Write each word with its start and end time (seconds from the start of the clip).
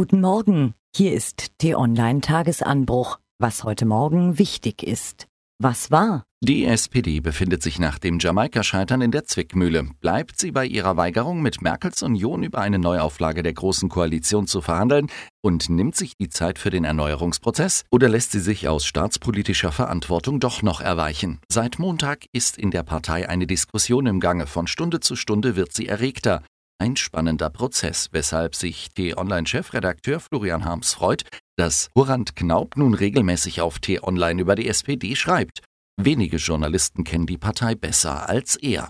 Guten 0.00 0.22
Morgen, 0.22 0.72
hier 0.96 1.12
ist 1.12 1.58
T-Online 1.58 2.22
Tagesanbruch, 2.22 3.18
was 3.38 3.64
heute 3.64 3.84
Morgen 3.84 4.38
wichtig 4.38 4.82
ist. 4.82 5.26
Was 5.62 5.90
war? 5.90 6.24
Die 6.42 6.64
SPD 6.64 7.20
befindet 7.20 7.62
sich 7.62 7.78
nach 7.78 7.98
dem 7.98 8.18
Jamaika-Scheitern 8.18 9.02
in 9.02 9.10
der 9.10 9.24
Zwickmühle. 9.26 9.90
Bleibt 10.00 10.40
sie 10.40 10.52
bei 10.52 10.64
ihrer 10.64 10.96
Weigerung, 10.96 11.42
mit 11.42 11.60
Merkels 11.60 12.02
Union 12.02 12.42
über 12.42 12.60
eine 12.62 12.78
Neuauflage 12.78 13.42
der 13.42 13.52
Großen 13.52 13.90
Koalition 13.90 14.46
zu 14.46 14.62
verhandeln 14.62 15.08
und 15.42 15.68
nimmt 15.68 15.96
sich 15.96 16.14
die 16.18 16.30
Zeit 16.30 16.58
für 16.58 16.70
den 16.70 16.84
Erneuerungsprozess 16.84 17.84
oder 17.90 18.08
lässt 18.08 18.32
sie 18.32 18.40
sich 18.40 18.68
aus 18.68 18.86
staatspolitischer 18.86 19.70
Verantwortung 19.70 20.40
doch 20.40 20.62
noch 20.62 20.80
erweichen? 20.80 21.40
Seit 21.52 21.78
Montag 21.78 22.24
ist 22.32 22.56
in 22.56 22.70
der 22.70 22.84
Partei 22.84 23.28
eine 23.28 23.46
Diskussion 23.46 24.06
im 24.06 24.18
Gange. 24.18 24.46
Von 24.46 24.66
Stunde 24.66 25.00
zu 25.00 25.14
Stunde 25.14 25.56
wird 25.56 25.74
sie 25.74 25.88
erregter. 25.88 26.42
Ein 26.80 26.96
spannender 26.96 27.50
Prozess, 27.50 28.08
weshalb 28.12 28.54
sich 28.54 28.88
T-Online-Chefredakteur 28.94 30.18
Florian 30.18 30.64
Harms 30.64 30.94
freut, 30.94 31.24
dass 31.58 31.90
Hurand 31.94 32.36
Knaub 32.36 32.78
nun 32.78 32.94
regelmäßig 32.94 33.60
auf 33.60 33.80
T-Online 33.80 34.40
über 34.40 34.54
die 34.54 34.66
SPD 34.66 35.14
schreibt. 35.14 35.60
Wenige 36.00 36.38
Journalisten 36.38 37.04
kennen 37.04 37.26
die 37.26 37.36
Partei 37.36 37.74
besser 37.74 38.30
als 38.30 38.56
er. 38.56 38.88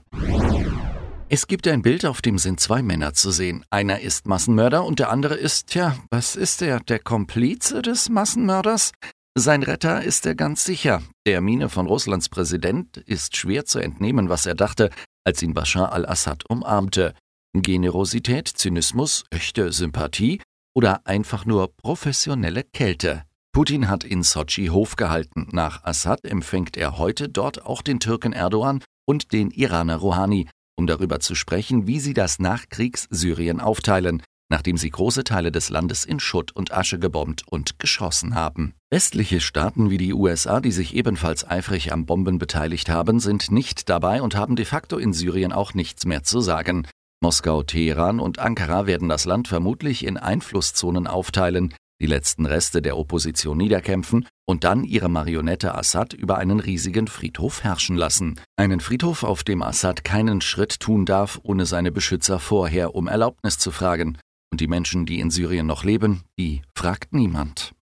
Es 1.28 1.48
gibt 1.48 1.66
ein 1.66 1.83
Bild, 1.83 2.06
auf 2.06 2.23
dem 2.23 2.38
sind 2.38 2.61
zwei 2.61 2.80
Männer 2.80 3.12
zu 3.12 3.33
sehen. 3.33 3.64
Einer 3.70 3.98
ist 3.98 4.28
Massenmörder 4.28 4.84
und 4.84 5.00
der 5.00 5.11
andere 5.11 5.34
ist, 5.34 5.70
tja, 5.70 5.97
was 6.12 6.36
ist 6.36 6.62
er, 6.62 6.78
der 6.78 7.00
Komplize 7.00 7.83
des 7.83 8.09
Massenmörders? 8.09 8.92
Sein 9.36 9.64
Retter 9.64 10.05
ist 10.05 10.27
er 10.27 10.36
ganz 10.36 10.64
sicher. 10.64 11.02
Der 11.27 11.41
Mine 11.41 11.69
von 11.69 11.88
Russlands 11.88 12.28
Präsident 12.28 12.98
ist 12.98 13.36
schwer 13.36 13.64
zu 13.64 13.80
entnehmen, 13.80 14.28
was 14.28 14.47
er 14.47 14.55
dachte, 14.55 14.91
als 15.25 15.42
ihn 15.42 15.55
Bashar 15.55 15.91
al-Assad 15.91 16.48
umarmte. 16.48 17.14
Generosität, 17.52 18.46
Zynismus, 18.46 19.24
echte 19.30 19.72
Sympathie 19.72 20.41
oder 20.74 21.04
einfach 21.06 21.45
nur 21.45 21.74
professionelle 21.74 22.62
Kälte. 22.62 23.24
Putin 23.52 23.88
hat 23.88 24.04
in 24.04 24.22
Sochi 24.22 24.66
Hof 24.66 24.94
gehalten. 24.94 25.48
Nach 25.50 25.83
Assad 25.83 26.25
empfängt 26.25 26.77
er 26.77 26.98
heute 26.98 27.28
dort 27.28 27.66
auch 27.66 27.83
den 27.83 27.98
Türken 27.98 28.33
Erdogan 28.33 28.83
und 29.05 29.33
den 29.33 29.50
Iraner 29.50 29.97
Rouhani, 29.97 30.48
um 30.78 30.86
darüber 30.86 31.19
zu 31.19 31.34
sprechen, 31.34 31.88
wie 31.88 31.98
sie 31.98 32.14
das 32.14 32.38
Nachkriegs-Syrien 32.38 33.58
aufteilen, 33.58 34.22
nachdem 34.48 34.77
sie 34.77 34.91
große 34.91 35.25
Teile 35.25 35.50
des 35.50 35.70
Landes 35.70 36.05
in 36.05 36.20
Schutt 36.20 36.53
und 36.53 36.72
Asche 36.72 37.00
gebombt 37.00 37.42
und 37.48 37.80
geschossen 37.80 38.36
haben. 38.36 38.75
Westliche 38.91 39.41
Staaten 39.41 39.91
wie 39.91 39.98
die 39.98 40.14
USA, 40.14 40.60
die 40.60 40.72
sich 40.72 40.94
ebenfalls 40.94 41.48
eifrig 41.48 41.92
am 41.92 42.06
Bomben 42.06 42.38
beteiligt 42.38 42.88
haben, 42.88 43.19
sind 43.19 43.50
nicht 43.50 43.88
dabei 43.88 44.22
und 44.22 44.36
haben 44.36 44.55
de 44.55 44.64
facto 44.64 44.98
in 44.98 45.12
Syrien 45.12 45.53
auch 45.53 45.75
nichts 45.75 46.06
mehr 46.06 46.22
zu 46.22 46.41
sagen. 46.41 46.86
Moskau, 47.22 47.62
Teheran 47.62 48.18
und 48.18 48.38
Ankara 48.38 48.86
werden 48.86 49.10
das 49.10 49.26
Land 49.26 49.46
vermutlich 49.46 50.06
in 50.06 50.16
Einflusszonen 50.16 51.06
aufteilen, 51.06 51.74
die 52.00 52.06
letzten 52.06 52.46
Reste 52.46 52.80
der 52.80 52.96
Opposition 52.96 53.58
niederkämpfen 53.58 54.26
und 54.46 54.64
dann 54.64 54.84
ihre 54.84 55.10
Marionette 55.10 55.74
Assad 55.74 56.14
über 56.14 56.38
einen 56.38 56.60
riesigen 56.60 57.08
Friedhof 57.08 57.62
herrschen 57.62 57.96
lassen. 57.96 58.41
Einen 58.56 58.80
Friedhof, 58.80 59.22
auf 59.22 59.44
dem 59.44 59.62
Assad 59.62 60.02
keinen 60.02 60.41
Schritt 60.41 60.80
tun 60.80 61.04
darf, 61.04 61.38
ohne 61.42 61.66
seine 61.66 61.92
Beschützer 61.92 62.38
vorher 62.38 62.94
um 62.94 63.06
Erlaubnis 63.06 63.58
zu 63.58 63.70
fragen. 63.70 64.16
Und 64.50 64.62
die 64.62 64.66
Menschen, 64.66 65.04
die 65.04 65.20
in 65.20 65.30
Syrien 65.30 65.66
noch 65.66 65.84
leben, 65.84 66.22
die 66.38 66.62
fragt 66.74 67.12
niemand. 67.12 67.74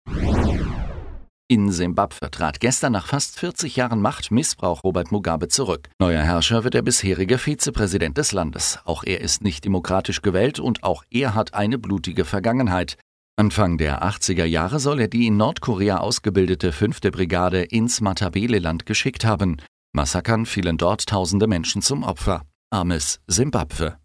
In 1.50 1.72
Simbabwe 1.72 2.30
trat 2.30 2.60
gestern 2.60 2.92
nach 2.92 3.06
fast 3.06 3.40
40 3.40 3.74
Jahren 3.74 4.02
Machtmissbrauch 4.02 4.84
Robert 4.84 5.10
Mugabe 5.12 5.48
zurück. 5.48 5.88
Neuer 5.98 6.20
Herrscher 6.20 6.62
wird 6.62 6.74
der 6.74 6.82
bisherige 6.82 7.38
Vizepräsident 7.38 8.18
des 8.18 8.32
Landes. 8.32 8.80
Auch 8.84 9.02
er 9.02 9.22
ist 9.22 9.42
nicht 9.42 9.64
demokratisch 9.64 10.20
gewählt 10.20 10.60
und 10.60 10.84
auch 10.84 11.04
er 11.10 11.34
hat 11.34 11.54
eine 11.54 11.78
blutige 11.78 12.26
Vergangenheit. 12.26 12.98
Anfang 13.36 13.78
der 13.78 14.04
80er 14.04 14.44
Jahre 14.44 14.78
soll 14.78 15.00
er 15.00 15.08
die 15.08 15.26
in 15.26 15.38
Nordkorea 15.38 15.96
ausgebildete 15.96 16.70
5. 16.70 17.00
Brigade 17.00 17.62
ins 17.62 18.02
Matabeleland 18.02 18.84
geschickt 18.84 19.24
haben. 19.24 19.56
Massakern 19.94 20.44
fielen 20.44 20.76
dort 20.76 21.06
tausende 21.06 21.46
Menschen 21.46 21.80
zum 21.80 22.02
Opfer. 22.02 22.42
Armes 22.68 23.20
Simbabwe. 23.26 23.96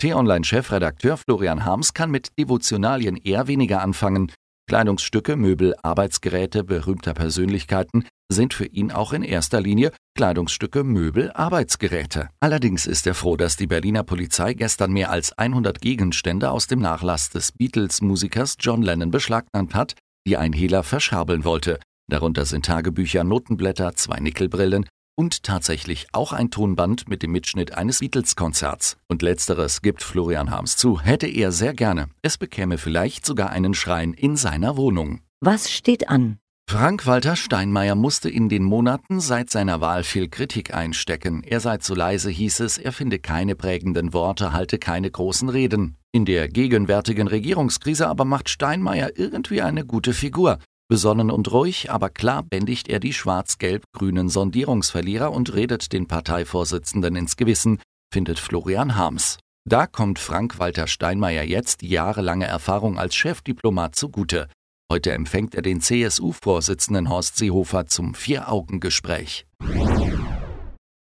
T-Online-Chefredakteur 0.00 1.16
Florian 1.16 1.64
Harms 1.64 1.94
kann 1.94 2.10
mit 2.10 2.36
Devotionalien 2.36 3.16
eher 3.16 3.46
weniger 3.46 3.82
anfangen. 3.82 4.32
Kleidungsstücke, 4.70 5.34
Möbel, 5.34 5.74
Arbeitsgeräte 5.82 6.62
berühmter 6.62 7.12
Persönlichkeiten 7.12 8.04
sind 8.32 8.54
für 8.54 8.66
ihn 8.66 8.92
auch 8.92 9.12
in 9.12 9.24
erster 9.24 9.60
Linie 9.60 9.90
Kleidungsstücke, 10.16 10.84
Möbel, 10.84 11.32
Arbeitsgeräte. 11.32 12.28
Allerdings 12.38 12.86
ist 12.86 13.04
er 13.08 13.14
froh, 13.14 13.36
dass 13.36 13.56
die 13.56 13.66
Berliner 13.66 14.04
Polizei 14.04 14.54
gestern 14.54 14.92
mehr 14.92 15.10
als 15.10 15.36
100 15.36 15.80
Gegenstände 15.80 16.52
aus 16.52 16.68
dem 16.68 16.78
Nachlass 16.78 17.30
des 17.30 17.50
Beatles-Musikers 17.50 18.58
John 18.60 18.82
Lennon 18.82 19.10
beschlagnahmt 19.10 19.74
hat, 19.74 19.96
die 20.24 20.36
ein 20.36 20.52
Hehler 20.52 20.84
verschabeln 20.84 21.42
wollte. 21.42 21.80
Darunter 22.08 22.44
sind 22.44 22.64
Tagebücher, 22.64 23.24
Notenblätter, 23.24 23.96
zwei 23.96 24.20
Nickelbrillen, 24.20 24.86
und 25.14 25.42
tatsächlich 25.42 26.06
auch 26.12 26.32
ein 26.32 26.50
Tonband 26.50 27.08
mit 27.08 27.22
dem 27.22 27.32
Mitschnitt 27.32 27.74
eines 27.74 28.00
Beatles-Konzerts. 28.00 28.96
Und 29.08 29.22
letzteres 29.22 29.82
gibt 29.82 30.02
Florian 30.02 30.50
Harms 30.50 30.76
zu, 30.76 31.00
hätte 31.00 31.26
er 31.26 31.52
sehr 31.52 31.74
gerne. 31.74 32.08
Es 32.22 32.38
bekäme 32.38 32.78
vielleicht 32.78 33.26
sogar 33.26 33.50
einen 33.50 33.74
Schrein 33.74 34.12
in 34.14 34.36
seiner 34.36 34.76
Wohnung. 34.76 35.20
Was 35.40 35.70
steht 35.70 36.08
an? 36.08 36.38
Frank-Walter 36.70 37.34
Steinmeier 37.34 37.96
musste 37.96 38.30
in 38.30 38.48
den 38.48 38.62
Monaten 38.62 39.18
seit 39.18 39.50
seiner 39.50 39.80
Wahl 39.80 40.04
viel 40.04 40.28
Kritik 40.28 40.72
einstecken. 40.72 41.42
Er 41.42 41.58
sei 41.58 41.78
zu 41.78 41.96
leise, 41.96 42.30
hieß 42.30 42.60
es, 42.60 42.78
er 42.78 42.92
finde 42.92 43.18
keine 43.18 43.56
prägenden 43.56 44.12
Worte, 44.12 44.52
halte 44.52 44.78
keine 44.78 45.10
großen 45.10 45.48
Reden. 45.48 45.96
In 46.12 46.24
der 46.26 46.46
gegenwärtigen 46.46 47.26
Regierungskrise 47.26 48.06
aber 48.06 48.24
macht 48.24 48.48
Steinmeier 48.48 49.10
irgendwie 49.16 49.62
eine 49.62 49.84
gute 49.84 50.12
Figur. 50.12 50.60
Besonnen 50.90 51.30
und 51.30 51.52
ruhig, 51.52 51.88
aber 51.92 52.10
klar 52.10 52.42
bändigt 52.42 52.88
er 52.88 52.98
die 52.98 53.12
schwarz-gelb-grünen 53.12 54.28
Sondierungsverlierer 54.28 55.30
und 55.30 55.54
redet 55.54 55.92
den 55.92 56.08
Parteivorsitzenden 56.08 57.14
ins 57.14 57.36
Gewissen, 57.36 57.78
findet 58.12 58.40
Florian 58.40 58.96
Harms. 58.96 59.38
Da 59.64 59.86
kommt 59.86 60.18
Frank-Walter 60.18 60.88
Steinmeier 60.88 61.44
jetzt 61.44 61.82
jahrelange 61.82 62.46
Erfahrung 62.46 62.98
als 62.98 63.14
Chefdiplomat 63.14 63.94
zugute. 63.94 64.48
Heute 64.90 65.12
empfängt 65.12 65.54
er 65.54 65.62
den 65.62 65.80
CSU-Vorsitzenden 65.80 67.08
Horst 67.08 67.36
Seehofer 67.36 67.86
zum 67.86 68.14
Vier-Augen-Gespräch. 68.14 69.46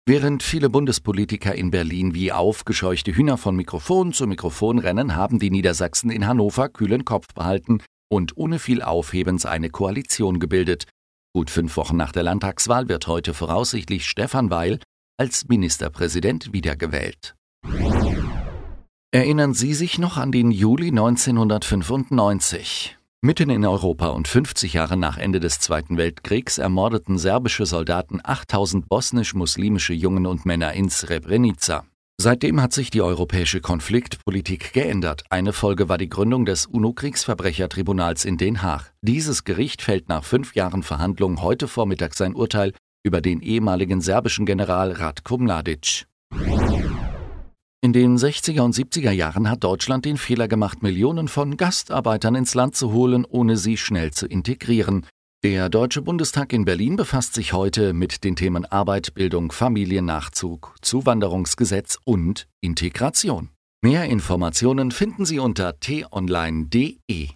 Während 0.08 0.42
viele 0.42 0.72
Bundespolitiker 0.72 1.54
in 1.54 1.70
Berlin 1.70 2.16
wie 2.16 2.32
aufgescheuchte 2.32 3.16
Hühner 3.16 3.38
von 3.38 3.56
Mikrofon 3.56 4.12
zu 4.12 4.26
Mikrofon 4.26 4.80
rennen, 4.80 5.16
haben 5.16 5.38
die 5.38 5.52
Niedersachsen 5.52 6.10
in 6.10 6.26
Hannover 6.26 6.68
kühlen 6.68 7.06
Kopf 7.06 7.28
behalten 7.36 7.84
und 8.10 8.38
ohne 8.38 8.60
viel 8.60 8.82
Aufhebens 8.82 9.46
eine 9.46 9.70
Koalition 9.70 10.40
gebildet. 10.40 10.86
Gut 11.34 11.50
fünf 11.50 11.78
Wochen 11.78 11.98
nach 11.98 12.12
der 12.12 12.24
Landtagswahl 12.24 12.90
wird 12.90 13.08
heute 13.08 13.34
voraussichtlich 13.34 14.06
Stefan 14.06 14.50
Weil 14.50 14.80
als 15.18 15.48
Ministerpräsident 15.48 16.54
wiedergewählt. 16.54 17.36
Erinnern 19.12 19.54
Sie 19.54 19.74
sich 19.74 20.00
noch 20.00 20.18
an 20.18 20.32
den 20.32 20.52
Juli 20.52 20.90
1995? 20.90 22.98
Mitten 23.22 23.50
in 23.50 23.66
Europa 23.66 24.10
und 24.10 24.28
50 24.28 24.74
Jahre 24.74 24.96
nach 24.96 25.18
Ende 25.18 25.40
des 25.40 25.60
Zweiten 25.60 25.98
Weltkriegs 25.98 26.60
ermordeten 26.60 27.18
serbische 27.18 27.66
Soldaten 27.66 28.20
8000 28.24 28.88
bosnisch-muslimische 28.88 29.94
Jungen 29.94 30.28
und 30.28 30.46
Männer 30.46 30.74
in 30.74 30.90
Srebrenica. 30.90 31.84
Seitdem 32.20 32.60
hat 32.60 32.74
sich 32.74 32.90
die 32.90 33.04
europäische 33.04 33.62
Konfliktpolitik 33.62 34.74
geändert. 34.74 35.24
Eine 35.30 35.54
Folge 35.54 35.88
war 35.88 36.00
die 36.00 36.10
Gründung 36.10 36.46
des 36.46 36.66
UNO-Kriegsverbrechertribunals 36.66 38.26
in 38.26 38.38
Den 38.38 38.64
Haag. 38.64 38.92
Dieses 39.04 39.44
Gericht 39.44 39.84
fällt 39.84 40.10
nach 40.10 40.24
fünf 40.24 40.56
Jahren 40.56 40.82
Verhandlungen 40.82 41.44
heute 41.44 41.68
Vormittag 41.68 42.16
sein 42.16 42.34
Urteil 42.34 42.74
über 43.06 43.22
den 43.22 43.42
ehemaligen 43.42 44.02
serbischen 44.02 44.48
General 44.48 44.94
Ratko 44.94 45.38
Mladic. 45.38 46.08
In 47.82 47.94
den 47.94 48.18
60er 48.18 48.62
und 48.62 48.74
70er 48.74 49.12
Jahren 49.12 49.48
hat 49.48 49.64
Deutschland 49.64 50.04
den 50.04 50.18
Fehler 50.18 50.48
gemacht, 50.48 50.82
Millionen 50.82 51.28
von 51.28 51.56
Gastarbeitern 51.56 52.34
ins 52.34 52.56
Land 52.56 52.76
zu 52.76 52.92
holen, 52.92 53.26
ohne 53.30 53.58
sie 53.58 53.78
schnell 53.78 54.10
zu 54.10 54.26
integrieren. 54.26 55.06
Der 55.48 55.70
Deutsche 55.70 56.02
Bundestag 56.02 56.52
in 56.52 56.66
Berlin 56.66 56.98
befasst 56.98 57.34
sich 57.34 57.54
heute 57.54 57.94
mit 57.94 58.26
den 58.26 58.36
Themen 58.36 58.66
Arbeit, 58.66 59.14
Bildung, 59.14 59.54
Familiennachzug, 59.54 60.76
Zuwanderungsgesetz 60.82 61.98
und 62.04 62.50
Integration. 62.60 63.52
Mehr 63.82 64.04
Informationen 64.04 64.92
finden 64.92 65.24
Sie 65.24 65.40
unter 65.40 65.80
t-online.de. 65.80 67.30